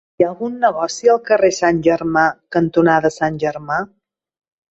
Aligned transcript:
Hi 0.19 0.23
ha 0.23 0.27
algun 0.27 0.53
negoci 0.61 1.09
al 1.15 1.19
carrer 1.27 1.51
Sant 1.57 1.81
Germà 1.89 2.23
cantonada 2.57 3.11
Sant 3.17 3.39
Germà? 3.45 3.77